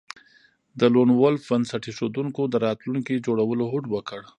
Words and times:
د 0.79 0.81
لون 0.93 1.09
وولف 1.13 1.43
بنسټ 1.49 1.83
ایښودونکو 1.87 2.41
د 2.47 2.55
راتلونکي 2.65 3.23
جوړولو 3.25 3.63
هوډ 3.71 3.85
وکړ 3.89 4.21